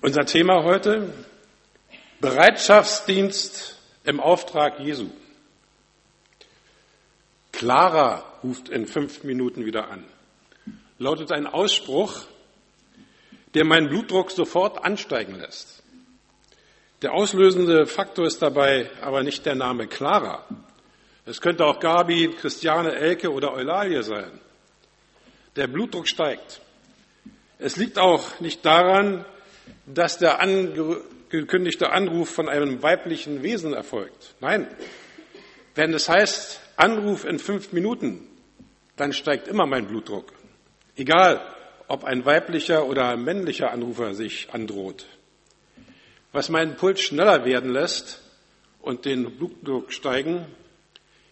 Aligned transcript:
Unser 0.00 0.26
Thema 0.26 0.62
heute, 0.62 1.12
Bereitschaftsdienst 2.20 3.76
im 4.04 4.20
Auftrag 4.20 4.78
Jesu. 4.78 5.10
Clara 7.50 8.22
ruft 8.44 8.68
in 8.68 8.86
fünf 8.86 9.24
Minuten 9.24 9.66
wieder 9.66 9.90
an. 9.90 10.04
Lautet 10.98 11.32
ein 11.32 11.48
Ausspruch, 11.48 12.26
der 13.54 13.64
meinen 13.64 13.88
Blutdruck 13.88 14.30
sofort 14.30 14.84
ansteigen 14.84 15.34
lässt. 15.34 15.82
Der 17.02 17.12
auslösende 17.12 17.84
Faktor 17.86 18.26
ist 18.26 18.40
dabei 18.40 18.88
aber 19.02 19.24
nicht 19.24 19.46
der 19.46 19.56
Name 19.56 19.88
Clara. 19.88 20.44
Es 21.26 21.40
könnte 21.40 21.66
auch 21.66 21.80
Gabi, 21.80 22.28
Christiane, 22.40 22.94
Elke 22.94 23.32
oder 23.32 23.52
Eulalie 23.52 24.04
sein. 24.04 24.30
Der 25.56 25.66
Blutdruck 25.66 26.06
steigt. 26.06 26.60
Es 27.58 27.76
liegt 27.76 27.98
auch 27.98 28.38
nicht 28.38 28.64
daran, 28.64 29.24
dass 29.86 30.18
der 30.18 30.40
angekündigte 30.40 31.90
Anruf 31.90 32.30
von 32.30 32.48
einem 32.48 32.82
weiblichen 32.82 33.42
Wesen 33.42 33.72
erfolgt. 33.72 34.34
Nein, 34.40 34.68
wenn 35.74 35.94
es 35.94 36.08
heißt 36.08 36.60
Anruf 36.76 37.24
in 37.24 37.38
fünf 37.38 37.72
Minuten, 37.72 38.26
dann 38.96 39.12
steigt 39.12 39.48
immer 39.48 39.66
mein 39.66 39.86
Blutdruck. 39.86 40.32
Egal, 40.96 41.40
ob 41.86 42.04
ein 42.04 42.24
weiblicher 42.24 42.86
oder 42.86 43.10
ein 43.10 43.24
männlicher 43.24 43.70
Anrufer 43.70 44.14
sich 44.14 44.48
androht. 44.52 45.06
Was 46.32 46.50
meinen 46.50 46.76
Puls 46.76 47.00
schneller 47.00 47.44
werden 47.44 47.70
lässt 47.72 48.20
und 48.80 49.04
den 49.04 49.36
Blutdruck 49.36 49.92
steigen, 49.92 50.46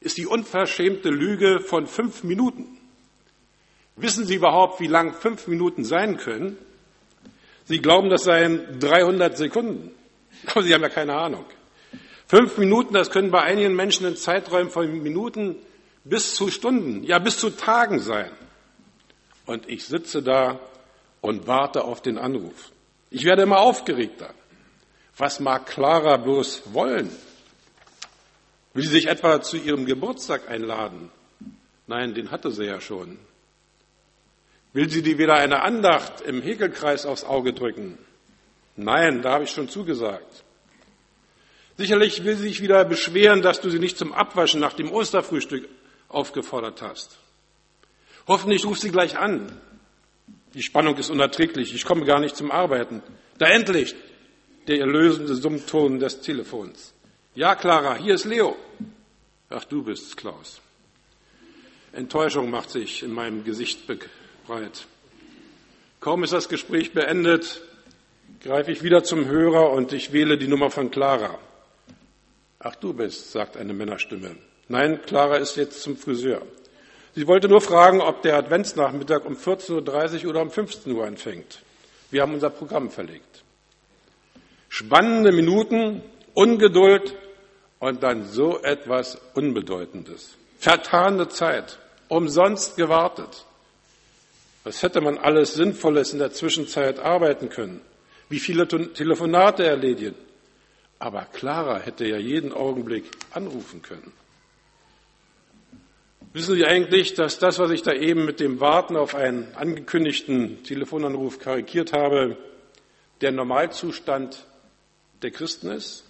ist 0.00 0.16
die 0.18 0.26
unverschämte 0.26 1.10
Lüge 1.10 1.60
von 1.60 1.86
fünf 1.86 2.22
Minuten. 2.22 2.78
Wissen 3.96 4.24
Sie 4.24 4.36
überhaupt, 4.36 4.80
wie 4.80 4.86
lang 4.86 5.14
fünf 5.14 5.46
Minuten 5.46 5.84
sein 5.84 6.16
können? 6.16 6.58
Sie 7.66 7.80
glauben, 7.80 8.10
das 8.10 8.24
seien 8.24 8.78
300 8.80 9.36
Sekunden. 9.36 9.92
Aber 10.46 10.62
Sie 10.62 10.72
haben 10.72 10.82
ja 10.82 10.88
keine 10.88 11.14
Ahnung. 11.14 11.44
Fünf 12.28 12.58
Minuten, 12.58 12.94
das 12.94 13.10
können 13.10 13.30
bei 13.30 13.42
einigen 13.42 13.74
Menschen 13.74 14.06
in 14.06 14.16
Zeiträumen 14.16 14.70
von 14.70 15.02
Minuten 15.02 15.56
bis 16.04 16.34
zu 16.34 16.48
Stunden, 16.50 17.04
ja 17.04 17.18
bis 17.18 17.38
zu 17.38 17.50
Tagen 17.50 18.00
sein. 18.00 18.30
Und 19.46 19.68
ich 19.68 19.84
sitze 19.84 20.22
da 20.22 20.58
und 21.20 21.46
warte 21.46 21.84
auf 21.84 22.02
den 22.02 22.18
Anruf. 22.18 22.70
Ich 23.10 23.24
werde 23.24 23.42
immer 23.42 23.58
aufgeregter. 23.58 24.34
Was 25.16 25.40
mag 25.40 25.66
Clara 25.66 26.16
bloß 26.16 26.74
wollen? 26.74 27.10
Will 28.74 28.84
sie 28.84 28.90
sich 28.90 29.06
etwa 29.06 29.40
zu 29.40 29.56
ihrem 29.56 29.86
Geburtstag 29.86 30.50
einladen? 30.50 31.10
Nein, 31.86 32.14
den 32.14 32.30
hatte 32.30 32.50
sie 32.50 32.64
ja 32.64 32.80
schon. 32.80 33.18
Will 34.76 34.90
sie 34.90 35.00
dir 35.00 35.16
wieder 35.16 35.36
eine 35.36 35.62
Andacht 35.62 36.20
im 36.20 36.42
Hegelkreis 36.42 37.06
aufs 37.06 37.24
Auge 37.24 37.54
drücken? 37.54 37.96
Nein, 38.76 39.22
da 39.22 39.32
habe 39.32 39.44
ich 39.44 39.50
schon 39.50 39.70
zugesagt. 39.70 40.44
Sicherlich 41.78 42.24
will 42.24 42.36
sie 42.36 42.48
sich 42.48 42.60
wieder 42.60 42.84
beschweren, 42.84 43.40
dass 43.40 43.62
du 43.62 43.70
sie 43.70 43.78
nicht 43.78 43.96
zum 43.96 44.12
Abwaschen 44.12 44.60
nach 44.60 44.74
dem 44.74 44.92
Osterfrühstück 44.92 45.66
aufgefordert 46.08 46.82
hast. 46.82 47.16
Hoffentlich 48.28 48.66
ruft 48.66 48.82
sie 48.82 48.90
gleich 48.90 49.16
an. 49.16 49.58
Die 50.52 50.62
Spannung 50.62 50.98
ist 50.98 51.08
unerträglich. 51.08 51.74
Ich 51.74 51.86
komme 51.86 52.04
gar 52.04 52.20
nicht 52.20 52.36
zum 52.36 52.50
Arbeiten. 52.50 53.02
Da 53.38 53.46
endlich 53.46 53.94
der 54.68 54.80
erlösende 54.80 55.36
Summton 55.36 56.00
des 56.00 56.20
Telefons. 56.20 56.92
Ja, 57.34 57.54
Clara, 57.54 57.94
hier 57.96 58.16
ist 58.16 58.26
Leo. 58.26 58.58
Ach, 59.48 59.64
du 59.64 59.82
bist's, 59.82 60.14
Klaus. 60.14 60.60
Enttäuschung 61.94 62.50
macht 62.50 62.68
sich 62.68 63.02
in 63.02 63.12
meinem 63.12 63.42
Gesicht 63.42 63.86
breit. 64.46 64.86
Kaum 66.00 66.22
ist 66.22 66.32
das 66.32 66.48
Gespräch 66.48 66.92
beendet, 66.92 67.62
greife 68.42 68.70
ich 68.70 68.82
wieder 68.82 69.02
zum 69.02 69.26
Hörer 69.26 69.70
und 69.72 69.92
ich 69.92 70.12
wähle 70.12 70.38
die 70.38 70.46
Nummer 70.46 70.70
von 70.70 70.90
Clara. 70.90 71.38
Ach, 72.58 72.74
du 72.76 72.92
bist, 72.92 73.32
sagt 73.32 73.56
eine 73.56 73.72
Männerstimme. 73.72 74.36
Nein, 74.68 75.00
Clara 75.02 75.36
ist 75.36 75.56
jetzt 75.56 75.82
zum 75.82 75.96
Friseur. 75.96 76.42
Sie 77.14 77.26
wollte 77.26 77.48
nur 77.48 77.60
fragen, 77.60 78.00
ob 78.00 78.22
der 78.22 78.36
Adventsnachmittag 78.36 79.24
um 79.24 79.34
14.30 79.34 80.24
Uhr 80.24 80.30
oder 80.30 80.42
um 80.42 80.50
15 80.50 80.92
Uhr 80.92 81.06
anfängt. 81.06 81.60
Wir 82.10 82.22
haben 82.22 82.34
unser 82.34 82.50
Programm 82.50 82.90
verlegt. 82.90 83.42
Spannende 84.68 85.32
Minuten, 85.32 86.02
Ungeduld 86.34 87.14
und 87.78 88.02
dann 88.02 88.28
so 88.28 88.60
etwas 88.60 89.18
Unbedeutendes. 89.34 90.36
Vertane 90.58 91.28
Zeit, 91.28 91.78
umsonst 92.08 92.76
gewartet. 92.76 93.44
Was 94.66 94.82
hätte 94.82 95.00
man 95.00 95.16
alles 95.16 95.54
Sinnvolles 95.54 96.12
in 96.12 96.18
der 96.18 96.32
Zwischenzeit 96.32 96.98
arbeiten 96.98 97.50
können? 97.50 97.82
Wie 98.28 98.40
viele 98.40 98.66
Telefonate 98.66 99.64
erledigen? 99.64 100.16
Aber 100.98 101.24
Clara 101.32 101.78
hätte 101.78 102.04
ja 102.04 102.16
jeden 102.16 102.52
Augenblick 102.52 103.04
anrufen 103.30 103.80
können. 103.82 104.12
Wissen 106.32 106.56
Sie 106.56 106.64
eigentlich, 106.64 107.14
dass 107.14 107.38
das, 107.38 107.60
was 107.60 107.70
ich 107.70 107.82
da 107.82 107.92
eben 107.92 108.24
mit 108.24 108.40
dem 108.40 108.58
Warten 108.58 108.96
auf 108.96 109.14
einen 109.14 109.54
angekündigten 109.54 110.64
Telefonanruf 110.64 111.38
karikiert 111.38 111.92
habe, 111.92 112.36
der 113.20 113.30
Normalzustand 113.30 114.46
der 115.22 115.30
Christen 115.30 115.70
ist? 115.70 116.02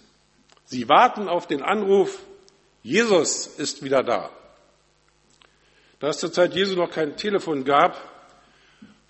Sie 0.65 0.89
warten 0.89 1.27
auf 1.27 1.45
den 1.45 1.61
Anruf, 1.61 2.23
Jesus 2.81 3.45
ist 3.45 3.83
wieder 3.83 4.01
da. 4.01 4.31
Da 5.99 6.09
es 6.09 6.17
zur 6.17 6.33
Zeit 6.33 6.55
Jesu 6.55 6.75
noch 6.75 6.89
kein 6.89 7.17
Telefon 7.17 7.63
gab, 7.63 8.16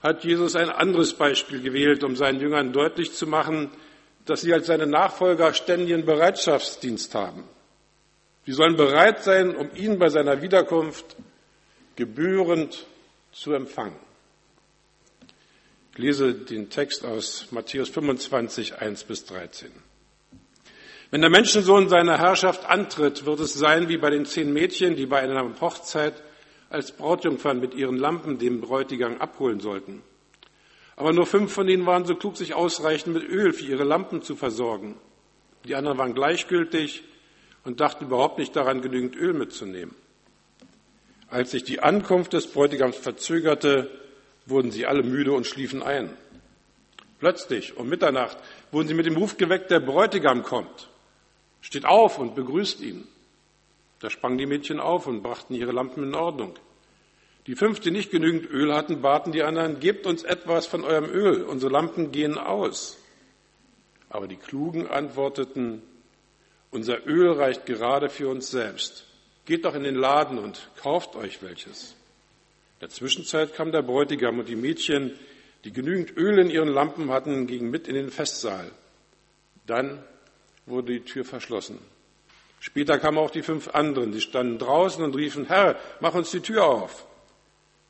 hat 0.02 0.24
Jesus 0.24 0.56
ein 0.56 0.70
anderes 0.70 1.14
Beispiel 1.14 1.62
gewählt, 1.62 2.04
um 2.04 2.16
seinen 2.16 2.40
Jüngern 2.40 2.72
deutlich 2.72 3.14
zu 3.14 3.28
machen, 3.28 3.72
dass 4.26 4.42
sie 4.42 4.54
als 4.54 4.68
seine 4.68 4.88
Nachfolger 4.88 5.54
ständigen 5.54 6.06
Bereitschaftsdienst 6.06 7.16
haben. 7.16 7.44
Sie 8.46 8.54
sollen 8.54 8.78
bereit 8.78 9.24
sein, 9.24 9.56
um 9.56 9.70
ihn 9.76 10.00
bei 10.00 10.10
seiner 10.10 10.42
Wiederkunft 10.42 11.16
gebührend 11.96 12.86
zu 13.32 13.54
empfangen. 13.54 14.00
Ich 15.94 15.98
lese 15.98 16.34
den 16.34 16.70
Text 16.70 17.04
aus 17.04 17.48
Matthäus 17.52 17.90
25, 17.90 18.78
1 18.78 19.04
bis 19.06 19.26
13. 19.26 19.72
Wenn 21.10 21.22
der 21.22 21.30
Menschensohn 21.30 21.90
seine 21.90 22.18
Herrschaft 22.18 22.66
antritt, 22.66 23.26
wird 23.26 23.40
es 23.40 23.54
sein 23.54 23.90
wie 23.90 23.98
bei 23.98 24.10
den 24.10 24.26
zehn 24.26 24.54
Mädchen, 24.54 24.96
die 24.96 25.06
bei 25.06 25.22
einer 25.22 25.60
Hochzeit 25.60 26.14
als 26.70 26.92
Brautjungfern 26.92 27.60
mit 27.60 27.74
ihren 27.74 27.98
Lampen 27.98 28.38
den 28.38 28.62
Bräutigam 28.62 29.18
abholen 29.18 29.60
sollten. 29.60 30.02
Aber 30.96 31.14
nur 31.14 31.26
fünf 31.26 31.54
von 31.54 31.70
ihnen 31.70 31.86
waren 31.86 32.06
so 32.06 32.16
klug, 32.16 32.38
sich 32.38 32.54
ausreichend 32.54 33.14
mit 33.14 33.24
Öl 33.24 33.54
für 33.54 33.66
ihre 33.66 33.84
Lampen 33.84 34.22
zu 34.22 34.36
versorgen. 34.36 34.96
Die 35.66 35.76
anderen 35.76 35.98
waren 35.98 36.14
gleichgültig 36.14 37.04
und 37.64 37.80
dachten 37.80 38.06
überhaupt 38.06 38.40
nicht 38.40 38.56
daran, 38.56 38.82
genügend 38.82 39.16
Öl 39.16 39.34
mitzunehmen. 39.34 39.96
Als 41.30 41.52
sich 41.52 41.64
die 41.64 41.82
Ankunft 41.82 42.34
des 42.34 42.48
Bräutigams 42.48 42.96
verzögerte, 42.96 43.92
wurden 44.46 44.72
sie 44.72 44.86
alle 44.86 45.04
müde 45.04 45.34
und 45.34 45.46
schliefen 45.46 45.84
ein. 45.84 46.10
Plötzlich 47.20 47.76
um 47.78 47.90
Mitternacht 47.90 48.38
wurden 48.72 48.88
sie 48.88 48.94
mit 48.94 49.06
dem 49.06 49.18
Ruf 49.18 49.38
geweckt, 49.38 49.72
der 49.72 49.80
Bräutigam 49.80 50.44
kommt. 50.44 50.90
Steht 51.62 51.86
auf 51.86 52.18
und 52.18 52.36
begrüßt 52.36 52.82
ihn. 52.82 53.08
Da 54.00 54.10
sprangen 54.10 54.38
die 54.38 54.46
Mädchen 54.46 54.80
auf 54.80 55.08
und 55.08 55.24
brachten 55.24 55.56
ihre 55.56 55.72
Lampen 55.72 56.04
in 56.04 56.16
Ordnung. 56.16 56.54
Die 57.48 57.56
fünf, 57.56 57.80
die 57.80 57.92
nicht 57.92 58.12
genügend 58.12 58.50
Öl 58.50 58.74
hatten, 58.74 59.02
baten 59.02 59.32
die 59.32 59.42
anderen, 59.42 59.80
gebt 59.80 60.06
uns 60.06 60.24
etwas 60.24 60.68
von 60.68 60.84
eurem 60.84 61.10
Öl, 61.10 61.44
unsere 61.44 61.72
Lampen 61.72 62.12
gehen 62.12 62.38
aus. 62.38 62.98
Aber 64.10 64.28
die 64.28 64.36
Klugen 64.36 64.88
antworteten, 64.88 65.82
unser 66.72 67.08
Öl 67.08 67.32
reicht 67.32 67.66
gerade 67.66 68.10
für 68.10 68.28
uns 68.28 68.52
selbst. 68.52 69.06
Geht 69.46 69.64
doch 69.64 69.76
in 69.76 69.84
den 69.84 69.96
Laden 69.96 70.38
und 70.38 70.70
kauft 70.82 71.16
euch 71.16 71.42
welches. 71.42 71.92
In 72.76 72.82
der 72.82 72.90
Zwischenzeit 72.90 73.56
kam 73.56 73.72
der 73.72 73.82
Bräutigam 73.82 74.40
und 74.40 74.50
die 74.50 74.58
Mädchen, 74.58 75.18
die 75.64 75.72
genügend 75.72 76.16
Öl 76.18 76.38
in 76.40 76.50
ihren 76.50 76.68
Lampen 76.68 77.10
hatten, 77.12 77.48
gingen 77.48 77.72
mit 77.72 77.88
in 77.88 77.96
den 77.96 78.12
Festsaal. 78.12 78.70
Dann 79.66 80.04
wurde 80.66 80.94
die 80.94 81.06
Tür 81.06 81.24
verschlossen. 81.24 81.80
Später 82.60 82.98
kamen 82.98 83.18
auch 83.18 83.32
die 83.32 83.44
fünf 83.44 83.70
anderen, 83.70 84.12
die 84.12 84.22
standen 84.22 84.58
draußen 84.58 85.04
und 85.04 85.16
riefen, 85.16 85.46
Herr, 85.46 85.78
mach 86.00 86.14
uns 86.16 86.32
die 86.32 86.42
Tür 86.42 86.66
auf. 86.66 87.06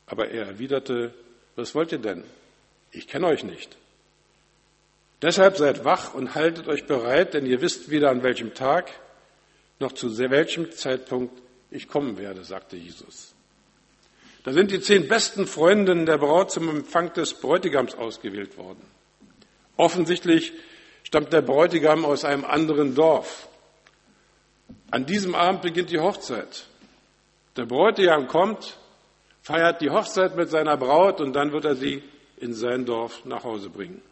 Aber 0.06 0.28
er 0.28 0.46
erwiderte, 0.46 1.14
was 1.56 1.74
wollt 1.74 1.92
ihr 1.92 1.98
denn? 1.98 2.24
Ich 2.92 3.08
kenne 3.08 3.26
euch 3.26 3.44
nicht. 3.44 3.76
Deshalb 5.20 5.56
seid 5.56 5.84
wach 5.84 6.14
und 6.14 6.34
haltet 6.34 6.68
euch 6.68 6.86
bereit, 6.86 7.34
denn 7.34 7.46
ihr 7.46 7.60
wisst 7.60 7.90
weder 7.90 8.10
an 8.10 8.22
welchem 8.22 8.54
Tag 8.54 8.90
noch 9.80 9.92
zu 9.92 10.16
welchem 10.16 10.70
Zeitpunkt 10.72 11.40
ich 11.70 11.88
kommen 11.88 12.18
werde, 12.18 12.44
sagte 12.44 12.76
Jesus. 12.76 13.34
Da 14.44 14.52
sind 14.52 14.70
die 14.70 14.80
zehn 14.80 15.08
besten 15.08 15.46
Freundinnen 15.46 16.06
der 16.06 16.18
Braut 16.18 16.50
zum 16.50 16.68
Empfang 16.68 17.12
des 17.12 17.34
Bräutigams 17.34 17.94
ausgewählt 17.94 18.56
worden. 18.56 18.80
Offensichtlich 19.76 20.52
stammt 21.02 21.32
der 21.32 21.42
Bräutigam 21.42 22.04
aus 22.04 22.24
einem 22.24 22.44
anderen 22.44 22.94
Dorf 22.94 23.48
an 24.90 25.06
diesem 25.06 25.34
Abend 25.34 25.62
beginnt 25.62 25.90
die 25.90 25.98
Hochzeit. 25.98 26.66
Der 27.56 27.66
Bräutigam 27.66 28.26
kommt, 28.26 28.78
feiert 29.42 29.80
die 29.80 29.90
Hochzeit 29.90 30.36
mit 30.36 30.50
seiner 30.50 30.76
Braut 30.76 31.20
und 31.20 31.34
dann 31.34 31.52
wird 31.52 31.64
er 31.64 31.74
sie 31.74 32.02
in 32.36 32.54
sein 32.54 32.84
Dorf 32.86 33.24
nach 33.24 33.44
Hause 33.44 33.68
bringen. 33.68 34.02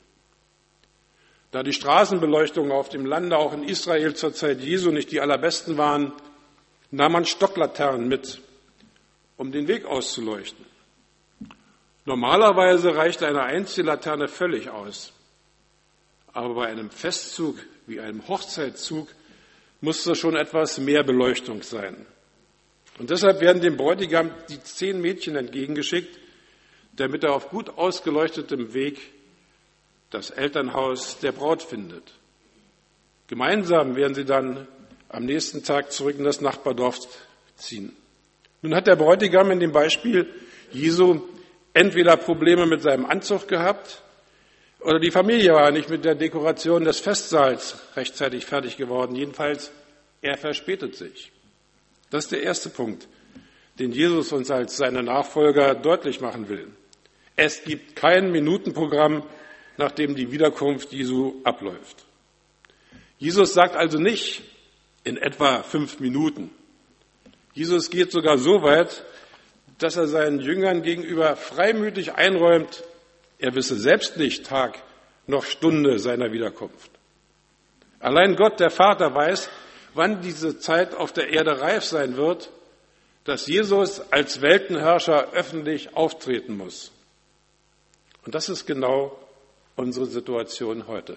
Da 1.52 1.62
die 1.62 1.72
Straßenbeleuchtungen 1.72 2.72
auf 2.72 2.88
dem 2.88 3.06
Lande 3.06 3.38
auch 3.38 3.52
in 3.52 3.62
Israel 3.62 4.14
zur 4.14 4.34
Zeit 4.34 4.60
Jesu 4.60 4.90
nicht 4.90 5.12
die 5.12 5.20
allerbesten 5.20 5.78
waren, 5.78 6.12
nahm 6.90 7.12
man 7.12 7.24
Stocklaternen 7.24 8.08
mit, 8.08 8.40
um 9.36 9.52
den 9.52 9.68
Weg 9.68 9.86
auszuleuchten. 9.86 10.66
Normalerweise 12.04 12.94
reicht 12.94 13.22
eine 13.22 13.42
einzige 13.42 13.86
Laterne 13.86 14.28
völlig 14.28 14.70
aus. 14.70 15.12
Aber 16.32 16.54
bei 16.54 16.66
einem 16.66 16.90
Festzug 16.90 17.56
wie 17.86 18.00
einem 18.00 18.26
Hochzeitszug 18.28 19.08
muss 19.86 20.02
da 20.02 20.16
schon 20.16 20.34
etwas 20.34 20.78
mehr 20.78 21.04
Beleuchtung 21.04 21.62
sein. 21.62 22.06
Und 22.98 23.10
deshalb 23.10 23.40
werden 23.40 23.62
dem 23.62 23.76
Bräutigam 23.76 24.32
die 24.48 24.60
zehn 24.60 25.00
Mädchen 25.00 25.36
entgegengeschickt, 25.36 26.18
damit 26.96 27.22
er 27.22 27.34
auf 27.34 27.50
gut 27.50 27.68
ausgeleuchtetem 27.78 28.74
Weg 28.74 28.98
das 30.10 30.30
Elternhaus 30.30 31.20
der 31.20 31.30
Braut 31.30 31.62
findet. 31.62 32.02
Gemeinsam 33.28 33.94
werden 33.94 34.16
sie 34.16 34.24
dann 34.24 34.66
am 35.08 35.24
nächsten 35.24 35.62
Tag 35.62 35.92
zurück 35.92 36.16
in 36.18 36.24
das 36.24 36.40
Nachbardorf 36.40 36.98
ziehen. 37.54 37.94
Nun 38.62 38.74
hat 38.74 38.88
der 38.88 38.96
Bräutigam 38.96 39.52
in 39.52 39.60
dem 39.60 39.70
Beispiel 39.70 40.28
Jesu 40.72 41.20
entweder 41.74 42.16
Probleme 42.16 42.66
mit 42.66 42.82
seinem 42.82 43.06
Anzug 43.06 43.46
gehabt 43.46 44.02
oder 44.80 45.00
die 45.00 45.10
Familie 45.10 45.54
war 45.54 45.70
nicht 45.70 45.88
mit 45.88 46.04
der 46.04 46.14
Dekoration 46.14 46.84
des 46.84 47.00
Festsaals 47.00 47.76
rechtzeitig 47.96 48.46
fertig 48.46 48.76
geworden. 48.76 49.16
Jedenfalls, 49.16 49.72
er 50.22 50.36
verspätet 50.36 50.96
sich. 50.96 51.32
Das 52.10 52.24
ist 52.24 52.32
der 52.32 52.42
erste 52.42 52.68
Punkt, 52.68 53.08
den 53.78 53.92
Jesus 53.92 54.32
uns 54.32 54.50
als 54.50 54.76
seine 54.76 55.02
Nachfolger 55.02 55.74
deutlich 55.74 56.20
machen 56.20 56.48
will. 56.48 56.68
Es 57.34 57.64
gibt 57.64 57.96
kein 57.96 58.30
Minutenprogramm, 58.30 59.22
nachdem 59.76 60.14
die 60.14 60.30
Wiederkunft 60.30 60.92
Jesu 60.92 61.34
abläuft. 61.44 62.04
Jesus 63.18 63.54
sagt 63.54 63.76
also 63.76 63.98
nicht 63.98 64.42
in 65.04 65.16
etwa 65.16 65.62
fünf 65.62 66.00
Minuten. 66.00 66.50
Jesus 67.52 67.90
geht 67.90 68.12
sogar 68.12 68.38
so 68.38 68.62
weit, 68.62 69.04
dass 69.78 69.96
er 69.96 70.06
seinen 70.06 70.40
Jüngern 70.40 70.82
gegenüber 70.82 71.36
freimütig 71.36 72.14
einräumt, 72.14 72.84
er 73.38 73.54
wisse 73.54 73.78
selbst 73.78 74.16
nicht 74.16 74.46
Tag 74.46 74.82
noch 75.26 75.44
Stunde 75.44 75.98
seiner 75.98 76.32
Wiederkunft. 76.32 76.90
Allein 78.00 78.36
Gott, 78.36 78.60
der 78.60 78.70
Vater, 78.70 79.14
weiß, 79.14 79.50
wann 79.94 80.20
diese 80.20 80.58
Zeit 80.58 80.94
auf 80.94 81.12
der 81.12 81.28
Erde 81.30 81.60
reif 81.60 81.84
sein 81.84 82.16
wird, 82.16 82.50
dass 83.24 83.46
Jesus 83.46 84.00
als 84.12 84.40
Weltenherrscher 84.40 85.32
öffentlich 85.32 85.96
auftreten 85.96 86.56
muss. 86.56 86.92
Und 88.24 88.34
das 88.34 88.48
ist 88.48 88.66
genau 88.66 89.18
unsere 89.74 90.06
Situation 90.06 90.86
heute. 90.86 91.16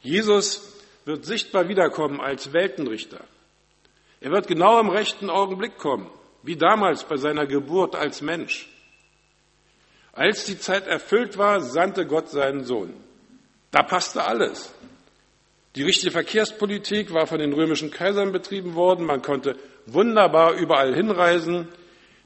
Jesus 0.00 0.72
wird 1.04 1.24
sichtbar 1.24 1.68
wiederkommen 1.68 2.20
als 2.20 2.52
Weltenrichter. 2.52 3.20
Er 4.20 4.30
wird 4.30 4.46
genau 4.46 4.80
im 4.80 4.88
rechten 4.88 5.30
Augenblick 5.30 5.76
kommen, 5.76 6.10
wie 6.42 6.56
damals 6.56 7.04
bei 7.04 7.16
seiner 7.16 7.46
Geburt 7.46 7.94
als 7.94 8.22
Mensch. 8.22 8.68
Als 10.16 10.44
die 10.44 10.58
Zeit 10.58 10.86
erfüllt 10.86 11.36
war, 11.36 11.60
sandte 11.60 12.06
Gott 12.06 12.30
seinen 12.30 12.64
Sohn. 12.64 12.94
Da 13.70 13.82
passte 13.82 14.24
alles. 14.24 14.72
Die 15.74 15.82
richtige 15.82 16.10
Verkehrspolitik 16.10 17.12
war 17.12 17.26
von 17.26 17.38
den 17.38 17.52
römischen 17.52 17.90
Kaisern 17.90 18.32
betrieben 18.32 18.74
worden. 18.74 19.04
Man 19.04 19.20
konnte 19.20 19.56
wunderbar 19.84 20.54
überall 20.54 20.94
hinreisen. 20.94 21.68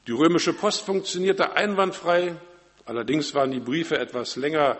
Die 0.07 0.13
römische 0.13 0.53
Post 0.53 0.85
funktionierte 0.85 1.57
einwandfrei. 1.57 2.37
Allerdings 2.85 3.35
waren 3.35 3.51
die 3.51 3.59
Briefe 3.59 3.99
etwas 3.99 4.37
länger 4.37 4.77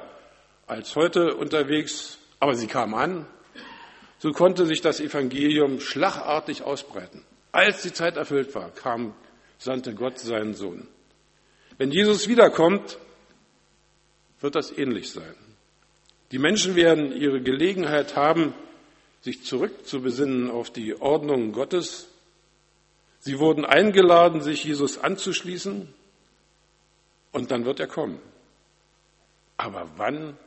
als 0.66 0.96
heute 0.96 1.36
unterwegs, 1.36 2.18
aber 2.40 2.56
sie 2.56 2.68
kamen 2.68 2.94
an. 2.94 3.26
So 4.20 4.32
konnte 4.32 4.66
sich 4.66 4.80
das 4.80 5.02
Evangelium 5.02 5.82
schlagartig 5.82 6.64
ausbreiten. 6.64 7.26
Als 7.52 7.82
die 7.82 7.92
Zeit 7.92 8.16
erfüllt 8.16 8.56
war, 8.56 8.70
kam, 8.70 9.14
sandte 9.58 9.94
Gott 9.96 10.18
seinen 10.18 10.54
Sohn. 10.54 10.88
Wenn 11.82 11.90
Jesus 11.90 12.28
wiederkommt, 12.28 13.00
wird 14.40 14.54
das 14.54 14.72
ähnlich 14.72 15.10
sein. 15.10 15.34
Die 16.30 16.38
Menschen 16.38 16.76
werden 16.76 17.12
ihre 17.12 17.42
Gelegenheit 17.42 18.16
haben, 18.16 18.54
sich 19.22 19.44
zurückzubesinnen 19.46 20.52
auf 20.52 20.70
die 20.70 21.02
Ordnung 21.02 21.54
Gottes. 21.54 22.08
Sie 23.22 23.40
wurden 23.40 23.66
eingeladen, 23.66 24.42
sich 24.42 24.64
Jesus 24.64 25.00
anzuschließen 25.00 25.92
und 27.32 27.50
dann 27.50 27.66
wird 27.66 27.80
er 27.80 27.88
kommen. 27.88 28.22
Aber 29.58 29.90
wann 29.98 30.38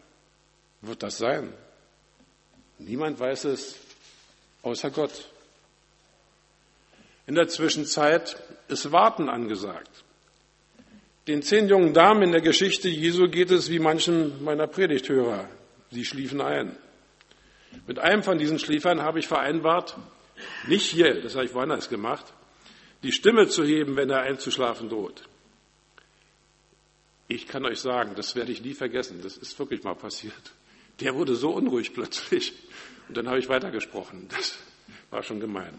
wird 0.83 1.03
das 1.03 1.19
sein? 1.19 1.53
Niemand 2.79 3.19
weiß 3.19 3.47
es 3.47 3.75
außer 4.63 4.93
Gott. 4.93 5.29
In 7.27 7.35
der 7.35 7.49
Zwischenzeit 7.49 8.41
ist 8.69 8.93
Warten 8.93 9.29
angesagt. 9.29 10.05
Den 11.27 11.43
zehn 11.43 11.69
jungen 11.69 11.95
Damen 11.95 12.23
in 12.23 12.33
der 12.33 12.43
Geschichte 12.43 12.89
Jesu 12.89 13.29
geht 13.29 13.51
es 13.51 13.71
wie 13.71 13.79
manchen 13.79 14.45
meiner 14.45 14.67
Predigthörer. 14.67 15.49
Sie 15.91 16.05
schliefen 16.05 16.41
ein. 16.43 16.77
Mit 17.87 17.99
einem 17.99 18.23
von 18.23 18.39
diesen 18.39 18.59
Schliefern 18.59 19.03
habe 19.03 19.19
ich 19.19 19.27
vereinbart, 19.27 19.97
nicht 20.67 20.91
hier, 20.91 21.23
das 21.23 21.35
habe 21.35 21.47
ich 21.47 21.55
woanders 21.55 21.89
gemacht, 21.89 22.27
die 23.03 23.13
Stimme 23.13 23.49
zu 23.49 23.65
heben, 23.65 23.97
wenn 23.97 24.11
er 24.11 24.21
einzuschlafen 24.21 24.89
droht. 24.89 25.25
Ich 27.29 27.49
kann 27.49 27.65
euch 27.65 27.81
sagen, 27.81 28.13
das 28.17 28.37
werde 28.37 28.53
ich 28.53 28.63
nie 28.63 28.75
vergessen. 28.75 29.21
Das 29.23 29.37
ist 29.37 29.59
wirklich 29.59 29.83
mal 29.83 29.95
passiert. 29.95 30.53
Der 31.01 31.15
wurde 31.15 31.35
so 31.35 31.51
unruhig 31.51 31.95
plötzlich. 31.95 32.53
Und 33.09 33.17
dann 33.17 33.29
habe 33.29 33.39
ich 33.39 33.49
weitergesprochen. 33.49 34.29
Das 34.31 34.59
war 35.11 35.23
schon 35.23 35.41
gemein. 35.41 35.79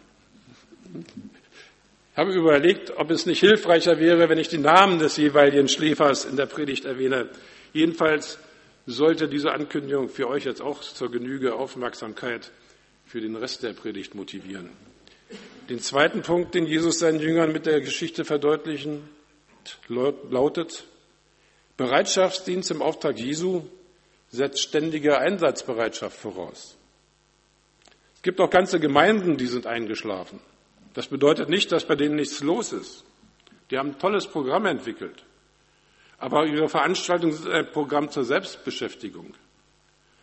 Ich 2.15 2.19
habe 2.19 2.31
überlegt, 2.31 2.95
ob 2.95 3.11
es 3.11 3.25
nicht 3.25 3.41
hilfreicher 3.41 3.99
wäre, 3.99 4.29
wenn 4.29 4.37
ich 4.37 4.47
die 4.47 4.57
Namen 4.57 4.99
des 4.99 5.17
jeweiligen 5.17 5.67
Schläfers 5.67 6.23
in 6.23 6.37
der 6.37 6.45
Predigt 6.45 6.85
erwähne. 6.85 7.27
Jedenfalls 7.73 8.39
sollte 8.85 9.27
diese 9.27 9.51
Ankündigung 9.51 10.07
für 10.07 10.29
euch 10.29 10.45
jetzt 10.45 10.61
auch 10.61 10.79
zur 10.79 11.11
Genüge 11.11 11.55
Aufmerksamkeit 11.55 12.51
für 13.05 13.19
den 13.19 13.35
Rest 13.35 13.63
der 13.63 13.73
Predigt 13.73 14.15
motivieren. 14.15 14.69
Den 15.67 15.81
zweiten 15.81 16.21
Punkt, 16.21 16.55
den 16.55 16.67
Jesus 16.67 16.99
seinen 16.99 17.19
Jüngern 17.19 17.51
mit 17.51 17.65
der 17.65 17.81
Geschichte 17.81 18.23
verdeutlichen, 18.23 19.09
lautet, 19.89 20.85
Bereitschaftsdienst 21.75 22.71
im 22.71 22.81
Auftrag 22.81 23.19
Jesu 23.19 23.63
setzt 24.29 24.61
ständige 24.61 25.17
Einsatzbereitschaft 25.17 26.17
voraus. 26.17 26.77
Es 28.15 28.21
gibt 28.21 28.39
auch 28.39 28.49
ganze 28.49 28.79
Gemeinden, 28.79 29.35
die 29.35 29.47
sind 29.47 29.67
eingeschlafen. 29.67 30.39
Das 30.95 31.07
bedeutet 31.07 31.49
nicht, 31.49 31.71
dass 31.71 31.85
bei 31.85 31.95
denen 31.95 32.15
nichts 32.15 32.39
los 32.39 32.71
ist. 32.71 33.03
Die 33.69 33.77
haben 33.77 33.91
ein 33.91 33.99
tolles 33.99 34.27
Programm 34.27 34.65
entwickelt. 34.65 35.23
Aber 36.17 36.45
ihre 36.45 36.69
Veranstaltung 36.69 37.31
ist 37.31 37.45
ein 37.47 37.69
Programm 37.71 38.09
zur 38.09 38.23
Selbstbeschäftigung. 38.23 39.33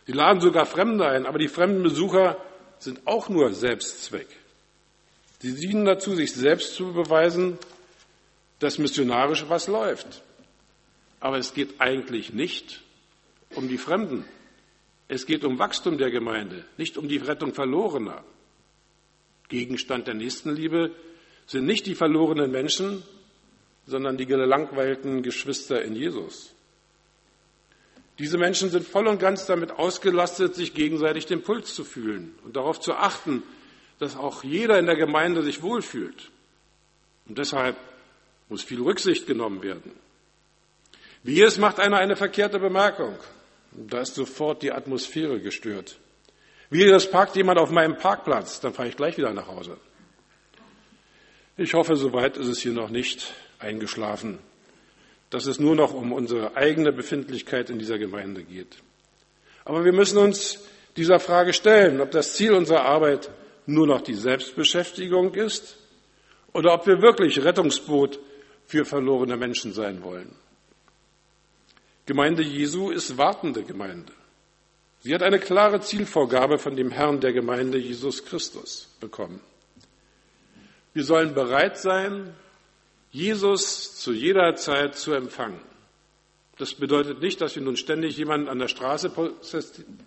Sie 0.07 0.11
laden 0.11 0.41
sogar 0.41 0.65
Fremde 0.65 1.07
ein, 1.07 1.25
aber 1.27 1.37
die 1.37 1.47
fremden 1.47 1.83
Besucher 1.83 2.37
sind 2.79 3.05
auch 3.05 3.29
nur 3.29 3.53
Selbstzweck. 3.53 4.27
Sie 5.39 5.53
dienen 5.55 5.85
dazu, 5.85 6.15
sich 6.15 6.33
selbst 6.33 6.73
zu 6.75 6.91
beweisen, 6.91 7.59
dass 8.59 8.79
missionarisch 8.79 9.45
was 9.49 9.67
läuft. 9.67 10.23
Aber 11.19 11.37
es 11.37 11.53
geht 11.53 11.79
eigentlich 11.79 12.33
nicht 12.33 12.81
um 13.55 13.67
die 13.67 13.77
Fremden. 13.77 14.25
Es 15.07 15.25
geht 15.25 15.43
um 15.43 15.59
Wachstum 15.59 15.97
der 15.97 16.09
Gemeinde, 16.09 16.65
nicht 16.77 16.97
um 16.97 17.07
die 17.07 17.17
Rettung 17.17 17.53
Verlorener. 17.53 18.23
Gegenstand 19.53 20.07
der 20.07 20.15
Nächstenliebe 20.15 20.89
sind 21.45 21.65
nicht 21.65 21.85
die 21.85 21.93
verlorenen 21.93 22.49
Menschen, 22.49 23.03
sondern 23.85 24.17
die 24.17 24.25
gelangweilten 24.25 25.21
Geschwister 25.21 25.83
in 25.83 25.95
Jesus. 25.95 26.55
Diese 28.17 28.39
Menschen 28.39 28.71
sind 28.71 28.87
voll 28.87 29.07
und 29.07 29.19
ganz 29.19 29.45
damit 29.45 29.69
ausgelastet, 29.69 30.55
sich 30.55 30.73
gegenseitig 30.73 31.27
den 31.27 31.43
Puls 31.43 31.75
zu 31.75 31.83
fühlen 31.83 32.33
und 32.43 32.55
darauf 32.55 32.79
zu 32.79 32.93
achten, 32.93 33.43
dass 33.99 34.17
auch 34.17 34.43
jeder 34.43 34.79
in 34.79 34.87
der 34.87 34.95
Gemeinde 34.95 35.43
sich 35.43 35.61
wohlfühlt. 35.61 36.31
Und 37.27 37.37
deshalb 37.37 37.77
muss 38.49 38.63
viel 38.63 38.81
Rücksicht 38.81 39.27
genommen 39.27 39.61
werden. 39.61 39.91
Wie 41.21 41.41
es 41.41 41.59
macht 41.59 41.79
einer 41.79 41.97
eine 41.97 42.15
verkehrte 42.15 42.57
Bemerkung. 42.57 43.17
Da 43.71 44.01
ist 44.01 44.15
sofort 44.15 44.63
die 44.63 44.71
Atmosphäre 44.71 45.39
gestört. 45.39 45.99
Wie, 46.73 46.87
das 46.87 47.07
parkt 47.07 47.35
jemand 47.35 47.59
auf 47.59 47.69
meinem 47.69 47.97
Parkplatz, 47.97 48.59
dann 48.59 48.73
fahre 48.73 48.89
ich 48.89 48.97
gleich 48.97 49.15
wieder 49.15 49.31
nach 49.31 49.45
Hause. 49.45 49.77
Ich 51.55 51.75
hoffe, 51.75 51.95
soweit 51.95 52.35
ist 52.35 52.47
es 52.47 52.61
hier 52.61 52.71
noch 52.71 52.89
nicht 52.89 53.31
eingeschlafen, 53.59 54.39
dass 55.29 55.45
es 55.45 55.59
nur 55.59 55.75
noch 55.75 55.93
um 55.93 56.11
unsere 56.11 56.57
eigene 56.57 56.91
Befindlichkeit 56.91 57.69
in 57.69 57.77
dieser 57.77 57.99
Gemeinde 57.99 58.41
geht. 58.41 58.77
Aber 59.65 59.85
wir 59.85 59.93
müssen 59.93 60.17
uns 60.17 60.63
dieser 60.97 61.19
Frage 61.19 61.53
stellen, 61.53 62.01
ob 62.01 62.09
das 62.09 62.33
Ziel 62.33 62.53
unserer 62.53 62.85
Arbeit 62.85 63.29
nur 63.67 63.85
noch 63.85 64.01
die 64.01 64.15
Selbstbeschäftigung 64.15 65.35
ist 65.35 65.77
oder 66.53 66.73
ob 66.73 66.87
wir 66.87 67.03
wirklich 67.03 67.43
Rettungsboot 67.43 68.19
für 68.65 68.83
verlorene 68.83 69.37
Menschen 69.37 69.73
sein 69.73 70.01
wollen. 70.01 70.33
Gemeinde 72.07 72.41
Jesu 72.41 72.89
ist 72.89 73.15
wartende 73.19 73.61
Gemeinde. 73.61 74.11
Sie 75.03 75.13
hat 75.13 75.21
eine 75.21 75.39
klare 75.39 75.81
Zielvorgabe 75.81 76.57
von 76.57 76.77
dem 76.77 76.89
Herrn 76.89 77.19
der 77.19 77.33
Gemeinde 77.33 77.77
Jesus 77.77 78.23
Christus 78.23 78.87
bekommen. 79.01 79.41
Wir 80.93 81.03
sollen 81.03 81.33
bereit 81.33 81.77
sein, 81.77 82.33
Jesus 83.11 83.97
zu 83.97 84.13
jeder 84.13 84.55
Zeit 84.55 84.95
zu 84.95 85.11
empfangen. 85.11 85.59
Das 86.57 86.73
bedeutet 86.73 87.21
nicht, 87.21 87.41
dass 87.41 87.53
wir 87.55 87.63
nun 87.63 87.75
ständig 87.75 88.15
jemanden 88.15 88.47
an 88.47 88.59
der 88.59 88.69
Straße 88.69 89.11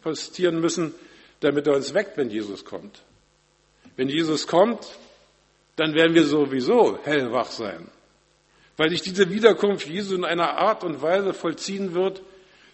postieren 0.02 0.60
müssen, 0.60 0.94
damit 1.40 1.66
er 1.66 1.74
uns 1.74 1.92
weckt, 1.92 2.16
wenn 2.16 2.30
Jesus 2.30 2.64
kommt. 2.64 3.02
Wenn 3.96 4.08
Jesus 4.08 4.46
kommt, 4.46 4.98
dann 5.76 5.92
werden 5.92 6.14
wir 6.14 6.24
sowieso 6.24 6.98
hellwach 7.04 7.50
sein, 7.50 7.90
weil 8.78 8.88
sich 8.88 9.02
diese 9.02 9.28
Wiederkunft 9.28 9.86
Jesu 9.86 10.14
in 10.14 10.24
einer 10.24 10.56
Art 10.56 10.84
und 10.84 11.02
Weise 11.02 11.34
vollziehen 11.34 11.92
wird, 11.92 12.22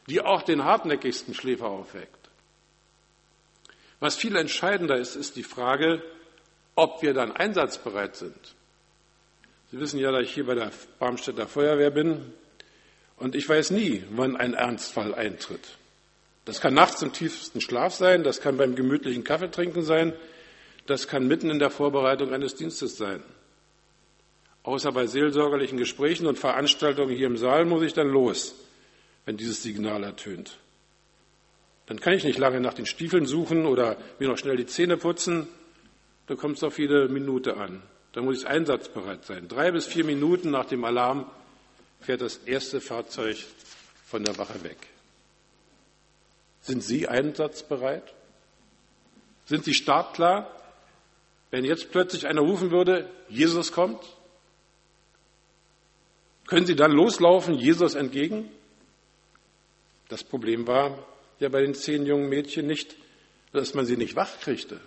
die 0.08 0.20
auch 0.20 0.42
den 0.42 0.64
hartnäckigsten 0.64 1.34
Schläfer 1.34 1.66
aufweckt. 1.66 2.22
Was 4.00 4.16
viel 4.16 4.34
entscheidender 4.36 4.96
ist, 4.96 5.14
ist 5.14 5.36
die 5.36 5.44
Frage, 5.44 6.02
ob 6.74 7.02
wir 7.02 7.14
dann 7.14 7.32
einsatzbereit 7.32 8.16
sind. 8.16 8.54
Sie 9.70 9.78
wissen 9.78 9.98
ja, 10.00 10.10
dass 10.10 10.22
ich 10.22 10.34
hier 10.34 10.46
bei 10.46 10.54
der 10.54 10.70
Barmstädter 10.98 11.46
Feuerwehr 11.46 11.90
bin 11.90 12.32
und 13.16 13.34
ich 13.36 13.48
weiß 13.48 13.70
nie, 13.70 14.04
wann 14.10 14.36
ein 14.36 14.54
Ernstfall 14.54 15.14
eintritt. 15.14 15.76
Das 16.44 16.60
kann 16.60 16.74
nachts 16.74 17.00
im 17.02 17.12
tiefsten 17.12 17.60
Schlaf 17.60 17.94
sein, 17.94 18.24
das 18.24 18.40
kann 18.40 18.56
beim 18.56 18.74
gemütlichen 18.74 19.22
Kaffeetrinken 19.22 19.82
sein, 19.82 20.12
das 20.86 21.06
kann 21.06 21.28
mitten 21.28 21.48
in 21.50 21.60
der 21.60 21.70
Vorbereitung 21.70 22.34
eines 22.34 22.56
Dienstes 22.56 22.96
sein. 22.96 23.22
Außer 24.64 24.92
bei 24.92 25.06
seelsorgerlichen 25.06 25.78
Gesprächen 25.78 26.26
und 26.26 26.38
Veranstaltungen 26.38 27.16
hier 27.16 27.28
im 27.28 27.36
Saal 27.36 27.64
muss 27.64 27.82
ich 27.82 27.92
dann 27.92 28.08
los, 28.08 28.56
wenn 29.24 29.36
dieses 29.36 29.62
Signal 29.62 30.04
ertönt. 30.04 30.58
Dann 31.86 32.00
kann 32.00 32.14
ich 32.14 32.24
nicht 32.24 32.38
lange 32.38 32.60
nach 32.60 32.74
den 32.74 32.86
Stiefeln 32.86 33.26
suchen 33.26 33.66
oder 33.66 33.96
mir 34.18 34.28
noch 34.28 34.38
schnell 34.38 34.56
die 34.56 34.66
Zähne 34.66 34.96
putzen. 34.96 35.48
Da 36.26 36.34
kommt 36.34 36.56
es 36.56 36.64
auf 36.64 36.78
jede 36.78 37.08
Minute 37.08 37.56
an. 37.56 37.82
Da 38.12 38.22
muss 38.22 38.40
ich 38.40 38.46
einsatzbereit 38.46 39.24
sein. 39.24 39.48
Drei 39.48 39.70
bis 39.72 39.86
vier 39.86 40.04
Minuten 40.04 40.50
nach 40.50 40.66
dem 40.66 40.84
Alarm 40.84 41.30
fährt 42.00 42.20
das 42.20 42.36
erste 42.36 42.80
Fahrzeug 42.80 43.36
von 44.06 44.24
der 44.24 44.36
Wache 44.38 44.62
weg. 44.62 44.76
Sind 46.60 46.82
Sie 46.82 47.08
einsatzbereit? 47.08 48.14
Sind 49.46 49.64
Sie 49.64 49.74
startklar? 49.74 50.50
Wenn 51.50 51.64
jetzt 51.64 51.90
plötzlich 51.90 52.26
einer 52.26 52.40
rufen 52.40 52.70
würde, 52.70 53.10
Jesus 53.28 53.72
kommt, 53.72 54.00
können 56.46 56.66
Sie 56.66 56.76
dann 56.76 56.92
loslaufen, 56.92 57.54
Jesus 57.54 57.94
entgegen? 57.94 58.50
Das 60.12 60.22
Problem 60.22 60.66
war 60.66 60.98
ja 61.40 61.48
bei 61.48 61.62
den 61.62 61.74
zehn 61.74 62.04
jungen 62.04 62.28
Mädchen 62.28 62.66
nicht, 62.66 62.96
dass 63.54 63.72
man 63.72 63.86
sie 63.86 63.96
nicht 63.96 64.14
wach 64.14 64.40
kriegte. 64.40 64.78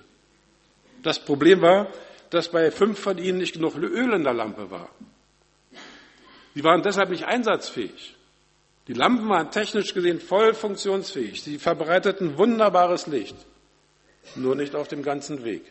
Das 1.02 1.18
Problem 1.18 1.64
war, 1.64 1.92
dass 2.30 2.50
bei 2.50 2.70
fünf 2.70 3.00
von 3.00 3.18
ihnen 3.18 3.40
nicht 3.40 3.54
genug 3.54 3.76
Öl 3.76 4.14
in 4.14 4.24
der 4.24 4.36
Lampe 4.36 4.70
war. 4.70 4.88
Sie 6.54 6.64
waren 6.64 6.84
deshalb 6.84 7.10
nicht 7.10 7.26
einsatzfähig. 7.26 8.16
Die 8.88 8.94
Lampen 8.94 9.28
waren 9.28 9.50
technisch 9.50 9.96
gesehen 9.96 10.22
voll 10.22 10.54
funktionsfähig. 10.54 11.42
Sie 11.42 11.58
verbreiteten 11.58 12.38
wunderbares 12.38 13.08
Licht, 13.08 13.36
nur 14.36 14.56
nicht 14.56 14.76
auf 14.76 14.90
dem 14.90 15.02
ganzen 15.02 15.44
Weg 15.44 15.64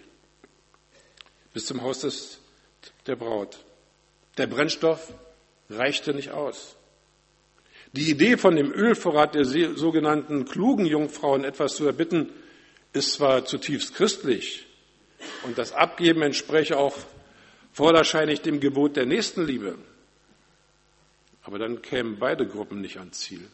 bis 1.53 1.67
zum 1.67 1.81
Haus 1.81 2.01
des, 2.01 2.41
der 3.07 3.15
Braut. 3.15 3.57
Der 4.37 4.49
Brennstoff 4.49 5.15
reichte 5.71 6.13
nicht 6.13 6.33
aus. 6.33 6.75
Die 7.95 8.11
Idee 8.11 8.37
von 8.37 8.57
dem 8.57 8.73
Ölvorrat 8.73 9.37
der 9.37 9.45
sogenannten 9.45 10.47
klugen 10.47 10.85
Jungfrauen 10.85 11.45
etwas 11.45 11.77
zu 11.77 11.87
erbitten, 11.87 12.31
ist 12.93 13.13
zwar 13.13 13.45
zutiefst 13.45 13.95
christlich 13.95 14.67
und 15.45 15.59
das 15.59 15.73
Abgeben 15.73 16.23
entspräche 16.23 16.77
auch 16.77 16.97
vorderscheinlich 17.73 18.41
dem 18.41 18.59
Gebot 18.59 18.97
der 18.97 19.07
Nächstenliebe. 19.07 19.79
Aber 21.45 21.59
dann 21.59 21.83
kämen 21.83 22.19
beide 22.19 22.47
Gruppen 22.47 22.81
nicht 22.81 22.99
ans 22.99 23.21
Ziel. 23.21 23.47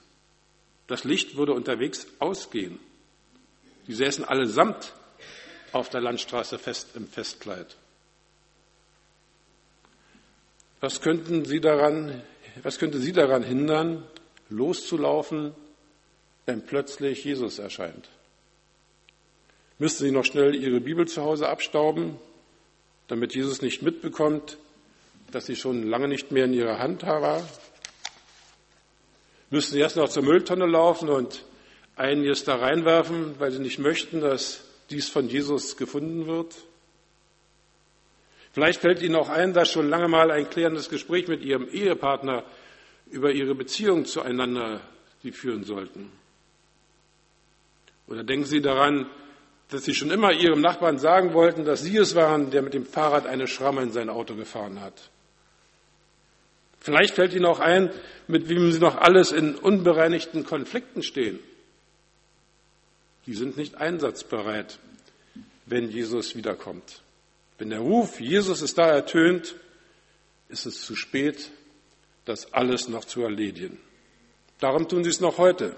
Das 0.86 1.04
Licht 1.04 1.36
würde 1.36 1.52
unterwegs 1.52 2.06
ausgehen. 2.18 2.78
Sie 3.86 3.94
säßen 3.94 4.24
allesamt 4.24 4.94
auf 5.72 5.90
der 5.90 6.00
Landstraße 6.00 6.58
fest 6.58 6.90
im 6.94 7.06
Festkleid. 7.06 7.76
Was 10.80 11.02
könnten 11.02 11.44
Sie 11.44 11.60
daran, 11.60 12.22
was 12.62 12.78
könnte 12.78 12.98
Sie 12.98 13.12
daran 13.12 13.42
hindern, 13.42 14.02
loszulaufen, 14.50 15.54
wenn 16.46 16.64
plötzlich 16.64 17.24
Jesus 17.24 17.58
erscheint? 17.58 18.08
Müssten 19.78 20.04
Sie 20.04 20.10
noch 20.10 20.24
schnell 20.24 20.54
Ihre 20.54 20.80
Bibel 20.80 21.08
zu 21.08 21.22
Hause 21.22 21.48
abstauben, 21.48 22.18
damit 23.08 23.34
Jesus 23.34 23.62
nicht 23.62 23.82
mitbekommt, 23.82 24.58
dass 25.30 25.46
sie 25.46 25.56
schon 25.56 25.88
lange 25.88 26.08
nicht 26.08 26.32
mehr 26.32 26.44
in 26.44 26.52
Ihrer 26.52 26.78
Hand 26.78 27.04
war? 27.04 27.42
Müssen 29.50 29.72
Sie 29.72 29.80
erst 29.80 29.96
noch 29.96 30.08
zur 30.08 30.22
Mülltonne 30.22 30.66
laufen 30.66 31.08
und 31.08 31.44
einiges 31.96 32.44
da 32.44 32.56
reinwerfen, 32.56 33.34
weil 33.38 33.50
Sie 33.52 33.58
nicht 33.58 33.78
möchten, 33.78 34.20
dass 34.20 34.64
dies 34.90 35.08
von 35.08 35.28
Jesus 35.28 35.76
gefunden 35.76 36.26
wird? 36.26 36.54
Vielleicht 38.52 38.80
fällt 38.80 39.02
Ihnen 39.02 39.16
auch 39.16 39.28
ein, 39.28 39.52
dass 39.52 39.70
schon 39.70 39.88
lange 39.88 40.08
mal 40.08 40.30
ein 40.30 40.50
klärendes 40.50 40.88
Gespräch 40.88 41.28
mit 41.28 41.42
Ihrem 41.42 41.68
Ehepartner 41.68 42.44
über 43.10 43.32
Ihre 43.32 43.54
Beziehung 43.54 44.04
zueinander 44.04 44.80
Sie 45.22 45.32
führen 45.32 45.64
sollten. 45.64 46.10
Oder 48.06 48.24
denken 48.24 48.46
Sie 48.46 48.60
daran, 48.60 49.06
dass 49.68 49.84
Sie 49.84 49.94
schon 49.94 50.10
immer 50.10 50.32
Ihrem 50.32 50.60
Nachbarn 50.60 50.98
sagen 50.98 51.32
wollten, 51.32 51.64
dass 51.64 51.82
Sie 51.82 51.96
es 51.96 52.14
waren, 52.14 52.50
der 52.50 52.62
mit 52.62 52.74
dem 52.74 52.86
Fahrrad 52.86 53.26
eine 53.26 53.46
Schramme 53.46 53.82
in 53.82 53.92
sein 53.92 54.08
Auto 54.08 54.34
gefahren 54.34 54.80
hat. 54.80 55.10
Vielleicht 56.80 57.14
fällt 57.14 57.34
Ihnen 57.34 57.44
auch 57.44 57.60
ein, 57.60 57.90
mit 58.26 58.48
wem 58.48 58.72
Sie 58.72 58.80
noch 58.80 58.96
alles 58.96 59.32
in 59.32 59.54
unbereinigten 59.54 60.44
Konflikten 60.44 61.02
stehen. 61.02 61.38
Die 63.26 63.34
sind 63.34 63.56
nicht 63.56 63.76
einsatzbereit, 63.76 64.78
wenn 65.66 65.90
Jesus 65.90 66.34
wiederkommt. 66.34 67.02
Wenn 67.58 67.70
der 67.70 67.80
Ruf, 67.80 68.18
Jesus 68.18 68.62
ist 68.62 68.78
da 68.78 68.88
ertönt, 68.88 69.54
ist 70.48 70.66
es 70.66 70.80
zu 70.84 70.96
spät, 70.96 71.50
das 72.24 72.52
alles 72.52 72.88
noch 72.88 73.04
zu 73.04 73.22
erledigen. 73.22 73.78
Darum 74.58 74.88
tun 74.88 75.04
sie 75.04 75.10
es 75.10 75.20
noch 75.20 75.38
heute. 75.38 75.74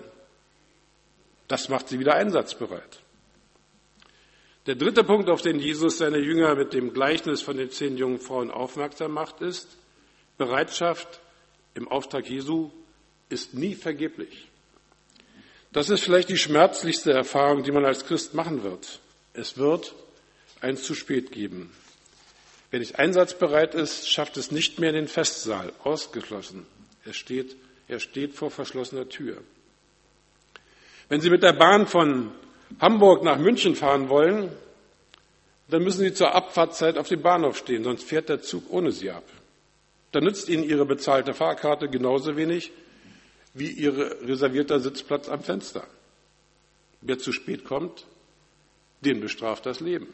Das 1.48 1.68
macht 1.68 1.88
sie 1.88 1.98
wieder 1.98 2.14
einsatzbereit. 2.14 3.00
Der 4.66 4.76
dritte 4.76 5.02
Punkt, 5.02 5.28
auf 5.28 5.42
den 5.42 5.58
Jesus 5.58 5.98
seine 5.98 6.18
Jünger 6.18 6.54
mit 6.54 6.72
dem 6.72 6.92
Gleichnis 6.92 7.42
von 7.42 7.56
den 7.56 7.70
zehn 7.70 7.96
jungen 7.96 8.20
Frauen 8.20 8.50
aufmerksam 8.50 9.12
macht, 9.12 9.40
ist, 9.40 9.76
Bereitschaft 10.38 11.20
im 11.74 11.88
Auftrag 11.88 12.28
Jesu 12.28 12.70
ist 13.28 13.54
nie 13.54 13.74
vergeblich. 13.74 14.48
Das 15.72 15.90
ist 15.90 16.04
vielleicht 16.04 16.28
die 16.28 16.36
schmerzlichste 16.36 17.12
Erfahrung, 17.12 17.62
die 17.62 17.72
man 17.72 17.84
als 17.84 18.04
Christ 18.04 18.34
machen 18.34 18.62
wird. 18.62 19.00
Es 19.32 19.56
wird 19.56 19.94
ein 20.60 20.76
zu 20.76 20.94
spät 20.94 21.32
geben. 21.32 21.72
Wer 22.72 22.80
nicht 22.80 22.98
einsatzbereit 22.98 23.74
ist, 23.74 24.10
schafft 24.10 24.38
es 24.38 24.50
nicht 24.50 24.78
mehr 24.78 24.88
in 24.88 24.96
den 24.96 25.06
Festsaal, 25.06 25.74
ausgeschlossen. 25.84 26.66
Er 27.04 27.12
steht, 27.12 27.54
er 27.86 28.00
steht 28.00 28.34
vor 28.34 28.50
verschlossener 28.50 29.10
Tür. 29.10 29.36
Wenn 31.10 31.20
Sie 31.20 31.28
mit 31.28 31.42
der 31.42 31.52
Bahn 31.52 31.86
von 31.86 32.32
Hamburg 32.80 33.24
nach 33.24 33.36
München 33.36 33.76
fahren 33.76 34.08
wollen, 34.08 34.50
dann 35.68 35.82
müssen 35.82 36.00
Sie 36.00 36.14
zur 36.14 36.34
Abfahrtzeit 36.34 36.96
auf 36.96 37.08
dem 37.08 37.20
Bahnhof 37.20 37.58
stehen, 37.58 37.84
sonst 37.84 38.04
fährt 38.04 38.30
der 38.30 38.40
Zug 38.40 38.72
ohne 38.72 38.90
Sie 38.90 39.10
ab. 39.10 39.24
Dann 40.12 40.24
nützt 40.24 40.48
Ihnen 40.48 40.64
Ihre 40.64 40.86
bezahlte 40.86 41.34
Fahrkarte 41.34 41.90
genauso 41.90 42.38
wenig 42.38 42.72
wie 43.52 43.68
Ihr 43.68 44.16
reservierter 44.22 44.80
Sitzplatz 44.80 45.28
am 45.28 45.42
Fenster. 45.42 45.86
Wer 47.02 47.18
zu 47.18 47.32
spät 47.32 47.66
kommt, 47.66 48.06
den 49.02 49.20
bestraft 49.20 49.66
das 49.66 49.80
Leben. 49.80 50.06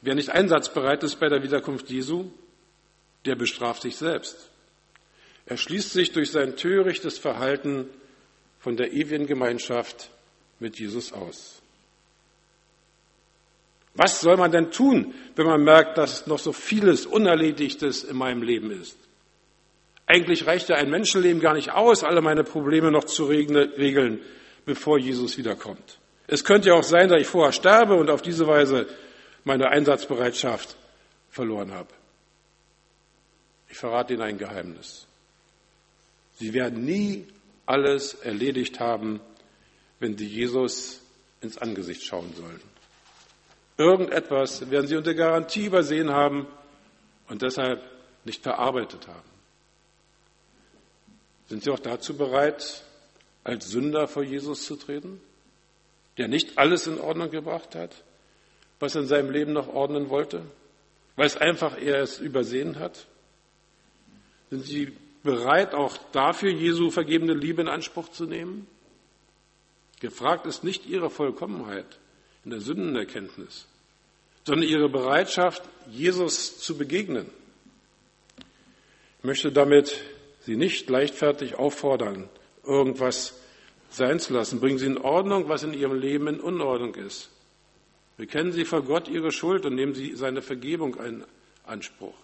Wer 0.00 0.14
nicht 0.14 0.30
einsatzbereit 0.30 1.02
ist 1.02 1.16
bei 1.16 1.28
der 1.28 1.42
Wiederkunft 1.42 1.90
Jesu, 1.90 2.30
der 3.24 3.34
bestraft 3.34 3.82
sich 3.82 3.96
selbst. 3.96 4.48
Er 5.46 5.56
schließt 5.56 5.92
sich 5.92 6.12
durch 6.12 6.30
sein 6.30 6.56
törichtes 6.56 7.18
Verhalten 7.18 7.88
von 8.60 8.76
der 8.76 8.92
ewigen 8.92 9.26
Gemeinschaft 9.26 10.10
mit 10.60 10.78
Jesus 10.78 11.12
aus. 11.12 11.60
Was 13.94 14.20
soll 14.20 14.36
man 14.36 14.52
denn 14.52 14.70
tun, 14.70 15.14
wenn 15.34 15.46
man 15.46 15.64
merkt, 15.64 15.98
dass 15.98 16.26
noch 16.26 16.38
so 16.38 16.52
vieles 16.52 17.06
Unerledigtes 17.06 18.04
in 18.04 18.16
meinem 18.16 18.42
Leben 18.42 18.70
ist? 18.70 18.96
Eigentlich 20.06 20.46
reicht 20.46 20.68
ja 20.68 20.76
ein 20.76 20.90
Menschenleben 20.90 21.40
gar 21.40 21.54
nicht 21.54 21.72
aus, 21.72 22.04
alle 22.04 22.22
meine 22.22 22.44
Probleme 22.44 22.92
noch 22.92 23.04
zu 23.04 23.24
regeln, 23.24 24.20
bevor 24.64 24.98
Jesus 24.98 25.36
wiederkommt. 25.36 25.98
Es 26.26 26.44
könnte 26.44 26.68
ja 26.68 26.74
auch 26.74 26.84
sein, 26.84 27.08
dass 27.08 27.20
ich 27.20 27.26
vorher 27.26 27.52
sterbe 27.52 27.94
und 27.94 28.08
auf 28.08 28.22
diese 28.22 28.46
Weise 28.46 28.86
meine 29.48 29.70
Einsatzbereitschaft 29.70 30.76
verloren 31.30 31.72
habe. 31.72 31.88
Ich 33.70 33.78
verrate 33.78 34.12
Ihnen 34.12 34.22
ein 34.22 34.38
Geheimnis. 34.38 35.06
Sie 36.36 36.52
werden 36.52 36.84
nie 36.84 37.26
alles 37.64 38.14
erledigt 38.14 38.78
haben, 38.78 39.20
wenn 40.00 40.16
sie 40.16 40.26
Jesus 40.26 41.00
ins 41.40 41.58
Angesicht 41.58 42.04
schauen 42.04 42.32
sollen. 42.34 42.60
Irgendetwas 43.78 44.70
werden 44.70 44.86
sie 44.86 44.96
unter 44.96 45.14
Garantie 45.14 45.66
übersehen 45.66 46.10
haben 46.10 46.46
und 47.28 47.40
deshalb 47.42 47.82
nicht 48.24 48.42
verarbeitet 48.42 49.08
haben. 49.08 49.28
Sind 51.48 51.64
Sie 51.64 51.70
auch 51.70 51.78
dazu 51.78 52.16
bereit, 52.16 52.84
als 53.44 53.70
Sünder 53.70 54.08
vor 54.08 54.22
Jesus 54.22 54.66
zu 54.66 54.76
treten, 54.76 55.20
der 56.18 56.28
nicht 56.28 56.58
alles 56.58 56.86
in 56.86 57.00
Ordnung 57.00 57.30
gebracht 57.30 57.74
hat, 57.74 58.04
was 58.80 58.94
er 58.94 59.02
in 59.02 59.06
seinem 59.08 59.30
Leben 59.30 59.52
noch 59.52 59.68
ordnen 59.68 60.08
wollte, 60.08 60.42
weil 61.16 61.26
es 61.26 61.36
einfach 61.36 61.76
er 61.80 62.02
es 62.02 62.18
übersehen 62.18 62.78
hat? 62.78 63.06
Sind 64.50 64.64
Sie 64.64 64.92
bereit, 65.22 65.74
auch 65.74 65.96
dafür 66.12 66.50
Jesu 66.50 66.90
vergebene 66.90 67.34
Liebe 67.34 67.60
in 67.60 67.68
Anspruch 67.68 68.08
zu 68.10 68.24
nehmen? 68.24 68.66
Gefragt 70.00 70.46
ist 70.46 70.64
nicht 70.64 70.86
Ihre 70.86 71.10
Vollkommenheit 71.10 71.98
in 72.44 72.50
der 72.50 72.60
Sündenerkenntnis, 72.60 73.66
sondern 74.44 74.68
Ihre 74.68 74.88
Bereitschaft, 74.88 75.62
Jesus 75.90 76.60
zu 76.60 76.78
begegnen. 76.78 77.26
Ich 79.18 79.24
möchte 79.24 79.50
damit 79.50 80.00
Sie 80.42 80.56
nicht 80.56 80.88
leichtfertig 80.88 81.56
auffordern, 81.56 82.28
irgendwas 82.64 83.34
sein 83.90 84.20
zu 84.20 84.32
lassen. 84.32 84.60
Bringen 84.60 84.78
Sie 84.78 84.86
in 84.86 84.98
Ordnung, 84.98 85.48
was 85.48 85.64
in 85.64 85.74
Ihrem 85.74 85.98
Leben 85.98 86.28
in 86.28 86.40
Unordnung 86.40 86.94
ist. 86.94 87.28
Bekennen 88.18 88.52
Sie 88.52 88.64
vor 88.64 88.82
Gott 88.82 89.08
Ihre 89.08 89.32
Schuld 89.32 89.64
und 89.64 89.76
nehmen 89.76 89.94
Sie 89.94 90.14
seine 90.16 90.42
Vergebung 90.42 90.96
in 90.96 91.24
Anspruch. 91.64 92.16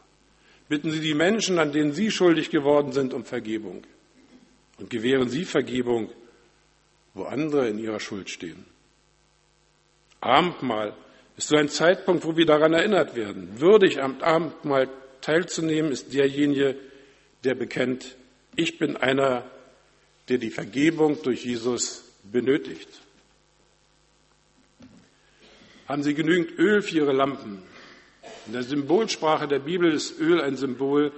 Bitten 0.69 0.91
Sie 0.91 1.01
die 1.01 1.15
Menschen, 1.15 1.59
an 1.59 1.73
denen 1.73 1.93
Sie 1.93 2.11
schuldig 2.11 2.51
geworden 2.51 2.93
sind, 2.93 3.15
um 3.15 3.25
Vergebung. 3.25 3.85
Und 4.79 4.91
gewähren 4.91 5.29
Sie 5.29 5.45
Vergebung, 5.45 6.11
wo 7.15 7.23
andere 7.23 7.69
in 7.69 7.79
ihrer 7.79 8.01
Schuld 8.01 8.29
stehen. 8.29 8.65
Abendmahl 10.21 10.95
ist 11.37 11.49
so 11.49 11.57
ein 11.57 11.69
Zeitpunkt, 11.69 12.25
wo 12.25 12.37
wir 12.37 12.47
daran 12.47 12.73
erinnert 12.73 13.15
werden. 13.15 13.61
Würdig 13.61 14.03
am 14.03 14.21
Abendmahl 14.21 14.89
teilzunehmen 15.21 15.93
ist 15.93 16.13
derjenige, 16.13 16.77
der 17.45 17.55
bekennt, 17.55 18.17
ich 18.57 18.79
bin 18.79 18.97
einer, 18.97 19.45
der 20.29 20.39
die 20.39 20.51
Vergebung 20.51 21.23
durch 21.23 21.45
Jesus 21.45 22.05
benötigt. 22.25 22.89
Haben 25.87 26.03
Sie 26.03 26.14
genügend 26.14 26.59
Öl 26.59 26.83
für 26.83 26.97
Ihre 26.97 27.12
Lampen? 27.12 27.62
In 28.47 28.53
der 28.53 28.62
Symbolsprache 28.62 29.47
der 29.49 29.59
Bibel 29.59 29.93
ist 29.93 30.19
Öl 30.19 30.41
ein 30.41 30.57
Symbol 30.57 31.12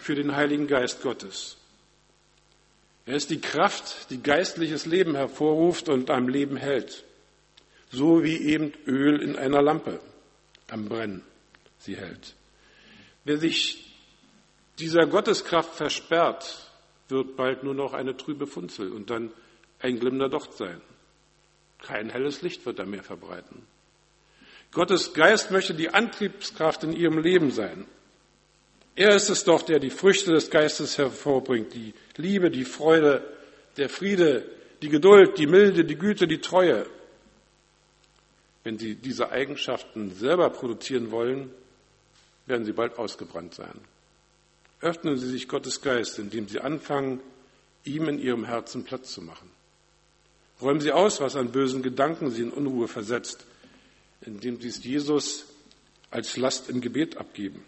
für 0.00 0.14
den 0.14 0.34
Heiligen 0.34 0.66
Geist 0.66 1.02
Gottes. 1.02 1.56
Er 3.06 3.14
ist 3.14 3.30
die 3.30 3.40
Kraft, 3.40 4.10
die 4.10 4.22
geistliches 4.22 4.86
Leben 4.86 5.14
hervorruft 5.14 5.88
und 5.88 6.10
am 6.10 6.28
Leben 6.28 6.56
hält. 6.56 7.04
So 7.90 8.22
wie 8.22 8.36
eben 8.36 8.72
Öl 8.86 9.20
in 9.20 9.36
einer 9.36 9.62
Lampe 9.62 10.00
am 10.68 10.88
Brennen 10.88 11.22
sie 11.78 11.96
hält. 11.96 12.34
Wer 13.24 13.38
sich 13.38 13.96
dieser 14.78 15.06
Gotteskraft 15.06 15.74
versperrt, 15.74 16.70
wird 17.08 17.36
bald 17.36 17.64
nur 17.64 17.74
noch 17.74 17.92
eine 17.92 18.16
trübe 18.16 18.46
Funzel 18.46 18.92
und 18.92 19.10
dann 19.10 19.32
ein 19.80 19.98
glimmender 19.98 20.28
Docht 20.28 20.54
sein. 20.54 20.80
Kein 21.78 22.10
helles 22.10 22.42
Licht 22.42 22.66
wird 22.66 22.78
er 22.78 22.86
mehr 22.86 23.02
verbreiten. 23.02 23.66
Gottes 24.72 25.12
Geist 25.14 25.50
möchte 25.50 25.74
die 25.74 25.90
Antriebskraft 25.90 26.84
in 26.84 26.92
ihrem 26.92 27.18
Leben 27.18 27.50
sein. 27.50 27.86
Er 28.94 29.14
ist 29.16 29.28
es 29.28 29.44
doch, 29.44 29.62
der 29.62 29.78
die 29.78 29.90
Früchte 29.90 30.32
des 30.32 30.50
Geistes 30.50 30.98
hervorbringt, 30.98 31.74
die 31.74 31.94
Liebe, 32.16 32.50
die 32.50 32.64
Freude, 32.64 33.24
der 33.76 33.88
Friede, 33.88 34.44
die 34.82 34.88
Geduld, 34.88 35.38
die 35.38 35.46
Milde, 35.46 35.84
die 35.84 35.96
Güte, 35.96 36.26
die 36.26 36.40
Treue. 36.40 36.86
Wenn 38.62 38.78
Sie 38.78 38.94
diese 38.94 39.30
Eigenschaften 39.30 40.14
selber 40.14 40.50
produzieren 40.50 41.10
wollen, 41.10 41.50
werden 42.46 42.64
Sie 42.64 42.72
bald 42.72 42.98
ausgebrannt 42.98 43.54
sein. 43.54 43.80
Öffnen 44.80 45.16
Sie 45.16 45.28
sich 45.28 45.48
Gottes 45.48 45.80
Geist, 45.80 46.18
indem 46.18 46.48
Sie 46.48 46.60
anfangen, 46.60 47.20
ihm 47.84 48.08
in 48.08 48.18
Ihrem 48.18 48.44
Herzen 48.44 48.84
Platz 48.84 49.12
zu 49.12 49.22
machen. 49.22 49.50
Räumen 50.60 50.80
Sie 50.80 50.92
aus, 50.92 51.20
was 51.20 51.36
an 51.36 51.52
bösen 51.52 51.82
Gedanken 51.82 52.30
Sie 52.30 52.42
in 52.42 52.50
Unruhe 52.50 52.88
versetzt, 52.88 53.46
indem 54.22 54.60
Sie 54.60 54.68
es 54.68 54.82
Jesus 54.84 55.46
als 56.10 56.36
Last 56.36 56.68
im 56.68 56.80
Gebet 56.80 57.16
abgeben. 57.16 57.64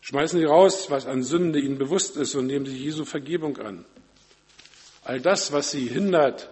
Schmeißen 0.00 0.38
Sie 0.38 0.44
raus, 0.44 0.90
was 0.90 1.06
an 1.06 1.22
Sünde 1.22 1.60
Ihnen 1.60 1.78
bewusst 1.78 2.16
ist 2.16 2.34
und 2.34 2.46
nehmen 2.46 2.66
Sie 2.66 2.76
Jesu 2.76 3.04
Vergebung 3.04 3.58
an. 3.58 3.84
All 5.04 5.20
das, 5.20 5.52
was 5.52 5.70
Sie 5.70 5.86
hindert, 5.86 6.48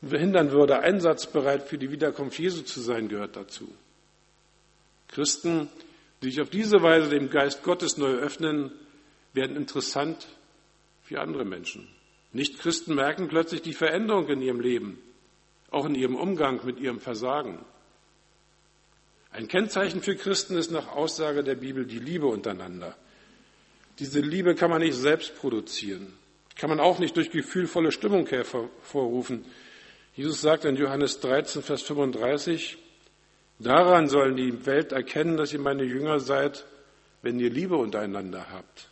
behindern 0.00 0.50
würde, 0.50 0.80
einsatzbereit 0.80 1.62
für 1.62 1.78
die 1.78 1.90
Wiederkunft 1.90 2.38
Jesu 2.38 2.62
zu 2.62 2.80
sein, 2.80 3.08
gehört 3.08 3.36
dazu. 3.36 3.72
Christen, 5.08 5.68
die 6.22 6.30
sich 6.30 6.40
auf 6.40 6.50
diese 6.50 6.82
Weise 6.82 7.10
dem 7.10 7.30
Geist 7.30 7.62
Gottes 7.62 7.98
neu 7.98 8.14
öffnen, 8.14 8.72
werden 9.32 9.56
interessant 9.56 10.26
für 11.02 11.20
andere 11.20 11.44
Menschen. 11.44 11.88
Nicht-Christen 12.32 12.94
merken 12.94 13.28
plötzlich 13.28 13.62
die 13.62 13.74
Veränderung 13.74 14.28
in 14.28 14.40
ihrem 14.40 14.60
Leben, 14.60 14.98
auch 15.70 15.84
in 15.84 15.94
ihrem 15.94 16.16
Umgang 16.16 16.64
mit 16.64 16.80
ihrem 16.80 17.00
Versagen. 17.00 17.58
Ein 19.32 19.48
Kennzeichen 19.48 20.02
für 20.02 20.14
Christen 20.14 20.56
ist 20.56 20.70
nach 20.70 20.88
Aussage 20.88 21.42
der 21.42 21.54
Bibel 21.54 21.86
die 21.86 21.98
Liebe 21.98 22.26
untereinander. 22.26 22.94
Diese 23.98 24.20
Liebe 24.20 24.54
kann 24.54 24.70
man 24.70 24.82
nicht 24.82 24.96
selbst 24.96 25.36
produzieren, 25.36 26.12
kann 26.54 26.68
man 26.68 26.80
auch 26.80 26.98
nicht 26.98 27.16
durch 27.16 27.30
gefühlvolle 27.30 27.92
Stimmung 27.92 28.26
hervorrufen. 28.26 29.44
Jesus 30.14 30.42
sagt 30.42 30.66
in 30.66 30.76
Johannes 30.76 31.20
13, 31.20 31.62
Vers 31.62 31.82
35, 31.82 32.76
daran 33.58 34.08
sollen 34.08 34.36
die 34.36 34.66
Welt 34.66 34.92
erkennen, 34.92 35.38
dass 35.38 35.54
ihr 35.54 35.60
meine 35.60 35.84
Jünger 35.84 36.20
seid, 36.20 36.66
wenn 37.22 37.40
ihr 37.40 37.50
Liebe 37.50 37.76
untereinander 37.76 38.48
habt. 38.50 38.88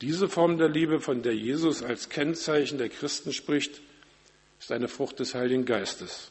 Diese 0.00 0.28
Form 0.28 0.58
der 0.58 0.68
Liebe, 0.68 1.00
von 1.00 1.22
der 1.22 1.34
Jesus 1.34 1.82
als 1.82 2.08
Kennzeichen 2.08 2.78
der 2.78 2.88
Christen 2.88 3.32
spricht, 3.32 3.80
ist 4.60 4.70
eine 4.70 4.86
Frucht 4.86 5.18
des 5.18 5.34
Heiligen 5.34 5.64
Geistes. 5.64 6.30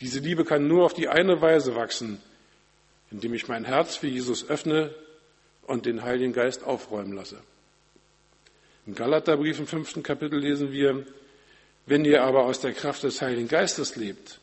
Diese 0.00 0.20
Liebe 0.20 0.44
kann 0.44 0.68
nur 0.68 0.84
auf 0.84 0.94
die 0.94 1.08
eine 1.08 1.40
Weise 1.40 1.74
wachsen, 1.74 2.20
indem 3.10 3.34
ich 3.34 3.48
mein 3.48 3.64
Herz 3.64 3.96
für 3.96 4.06
Jesus 4.06 4.48
öffne 4.48 4.94
und 5.66 5.86
den 5.86 6.02
Heiligen 6.02 6.32
Geist 6.32 6.64
aufräumen 6.64 7.12
lasse. 7.12 7.38
Im 8.86 8.94
Galaterbrief 8.94 9.58
im 9.58 9.66
fünften 9.66 10.02
Kapitel 10.02 10.38
lesen 10.38 10.72
wir, 10.72 11.04
wenn 11.86 12.04
ihr 12.04 12.22
aber 12.22 12.44
aus 12.44 12.60
der 12.60 12.72
Kraft 12.72 13.02
des 13.02 13.20
Heiligen 13.20 13.48
Geistes 13.48 13.96
lebt, 13.96 14.40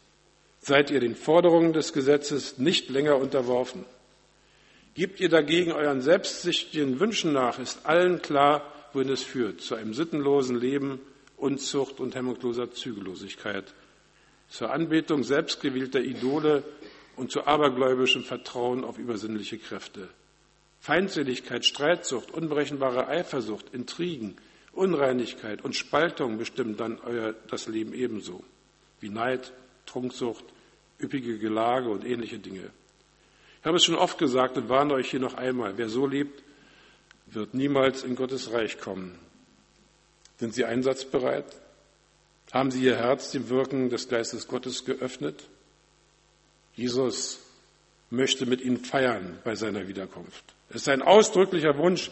seid 0.59 0.89
ihr 0.91 0.99
den 0.99 1.15
Forderungen 1.15 1.73
des 1.73 1.93
Gesetzes 1.93 2.57
nicht 2.57 2.89
länger 2.89 3.17
unterworfen. 3.17 3.85
Gebt 4.93 5.19
ihr 5.19 5.29
dagegen 5.29 5.71
euren 5.71 6.01
selbstsüchtigen 6.01 6.99
Wünschen 6.99 7.33
nach, 7.33 7.59
ist 7.59 7.85
allen 7.85 8.21
klar, 8.21 8.71
wohin 8.93 9.09
es 9.09 9.23
führt, 9.23 9.61
zu 9.61 9.75
einem 9.75 9.93
sittenlosen 9.93 10.59
Leben, 10.59 10.99
Unzucht 11.37 11.99
und 11.99 12.15
hemmungsloser 12.15 12.71
Zügellosigkeit 12.71 13.73
zur 14.49 14.71
Anbetung 14.71 15.23
selbstgewählter 15.23 16.01
Idole 16.01 16.63
und 17.15 17.31
zu 17.31 17.45
abergläubischem 17.45 18.23
Vertrauen 18.23 18.83
auf 18.83 18.97
übersinnliche 18.97 19.57
Kräfte. 19.57 20.09
Feindseligkeit, 20.79 21.65
Streitsucht, 21.65 22.31
unberechenbare 22.31 23.07
Eifersucht, 23.07 23.73
Intrigen, 23.73 24.35
Unreinigkeit 24.71 25.63
und 25.63 25.75
Spaltung 25.75 26.37
bestimmen 26.37 26.77
dann 26.77 26.99
euer, 26.99 27.33
das 27.49 27.67
Leben 27.67 27.93
ebenso, 27.93 28.43
wie 28.99 29.09
Neid, 29.09 29.51
Trunksucht, 29.85 30.43
üppige 30.99 31.39
Gelage 31.39 31.89
und 31.89 32.05
ähnliche 32.05 32.39
Dinge. 32.39 32.69
Ich 33.61 33.65
habe 33.65 33.77
es 33.77 33.85
schon 33.85 33.95
oft 33.95 34.19
gesagt 34.19 34.57
und 34.57 34.69
warne 34.69 34.93
euch 34.93 35.09
hier 35.09 35.19
noch 35.19 35.33
einmal, 35.33 35.77
wer 35.77 35.89
so 35.89 36.05
lebt, 36.05 36.43
wird 37.27 37.53
niemals 37.53 38.03
in 38.03 38.15
Gottes 38.15 38.51
Reich 38.51 38.79
kommen. 38.79 39.17
Sind 40.37 40.53
Sie 40.53 40.65
einsatzbereit? 40.65 41.45
Haben 42.51 42.71
Sie 42.71 42.83
Ihr 42.83 42.95
Herz 42.97 43.31
dem 43.31 43.49
Wirken 43.49 43.89
des 43.89 44.07
Geistes 44.07 44.47
Gottes 44.47 44.85
geöffnet? 44.85 45.43
Jesus 46.75 47.39
möchte 48.09 48.45
mit 48.45 48.61
Ihnen 48.61 48.77
feiern 48.77 49.39
bei 49.43 49.55
seiner 49.55 49.87
Wiederkunft. 49.87 50.43
Es 50.69 50.77
ist 50.77 50.89
ein 50.89 51.01
ausdrücklicher 51.01 51.77
Wunsch, 51.77 52.11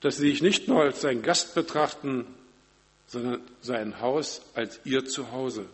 dass 0.00 0.16
Sie 0.16 0.30
sich 0.30 0.42
nicht 0.42 0.68
nur 0.68 0.82
als 0.82 1.00
sein 1.00 1.22
Gast 1.22 1.54
betrachten, 1.54 2.26
sondern 3.06 3.40
sein 3.62 4.00
Haus 4.00 4.42
als 4.54 4.80
Ihr 4.84 5.06
Zuhause, 5.06 5.66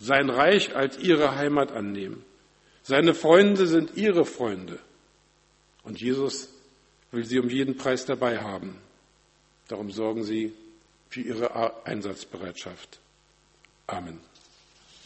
sein 0.00 0.30
Reich 0.30 0.74
als 0.74 0.98
Ihre 0.98 1.36
Heimat 1.36 1.72
annehmen. 1.72 2.24
Seine 2.82 3.14
Freunde 3.14 3.66
sind 3.66 3.96
Ihre 3.96 4.24
Freunde. 4.24 4.78
Und 5.82 6.00
Jesus 6.00 6.48
will 7.12 7.24
Sie 7.24 7.38
um 7.38 7.48
jeden 7.48 7.76
Preis 7.76 8.04
dabei 8.04 8.38
haben. 8.40 8.76
Darum 9.68 9.90
sorgen 9.90 10.24
Sie 10.24 10.52
für 11.08 11.20
Ihre 11.20 11.86
Einsatzbereitschaft. 11.86 12.98
Amen. 13.88 14.27